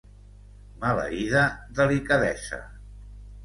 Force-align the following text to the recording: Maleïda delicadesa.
Maleïda 0.83 1.45
delicadesa. 1.83 2.63